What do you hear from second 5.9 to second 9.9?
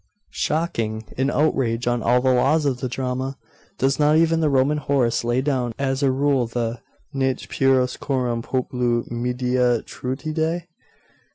a rule the Nec pueros coram populo Medea